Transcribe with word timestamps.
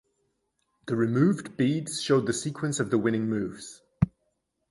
The 0.87 0.95
removed 0.95 1.57
beads 1.57 2.01
showed 2.01 2.25
the 2.25 2.33
sequence 2.33 2.79
of 2.79 2.89
the 2.89 2.97
winning 2.97 3.29
moves. 3.29 3.83